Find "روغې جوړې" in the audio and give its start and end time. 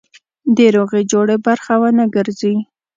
0.75-1.37